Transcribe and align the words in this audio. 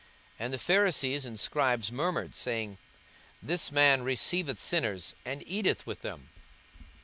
42:015:002 0.39 0.39
And 0.45 0.53
the 0.53 0.57
Pharisees 0.57 1.25
and 1.27 1.39
scribes 1.39 1.91
murmured, 1.91 2.33
saying, 2.35 2.79
This 3.39 3.71
man 3.71 4.01
receiveth 4.01 4.59
sinners, 4.59 5.13
and 5.25 5.43
eateth 5.47 5.85
with 5.85 6.01
them. 6.01 6.29